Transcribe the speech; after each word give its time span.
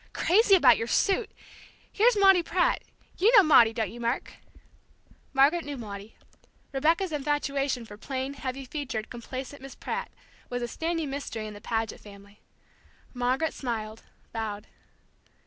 Crazy 0.13 0.55
about 0.55 0.77
your 0.77 0.87
suit! 0.87 1.29
Here's 1.91 2.17
Maudie 2.17 2.41
Pratt. 2.41 2.81
You 3.19 3.31
know 3.37 3.43
Maudie, 3.43 3.71
don't 3.71 3.91
you, 3.91 3.99
Mark?" 3.99 4.33
Margaret 5.31 5.63
knew 5.63 5.77
Maudie. 5.77 6.15
Rebecca's 6.73 7.11
infatuation 7.11 7.85
for 7.85 7.97
plain, 7.97 8.33
heavy 8.33 8.65
featured, 8.65 9.11
complacent 9.11 9.61
Miss 9.61 9.75
Pratt 9.75 10.09
was 10.49 10.63
a 10.63 10.67
standing 10.67 11.11
mystery 11.11 11.45
in 11.45 11.53
the 11.53 11.61
Paget 11.61 11.99
family. 11.99 12.41
Margaret 13.13 13.53
smiled, 13.53 14.01
bowed. 14.33 14.65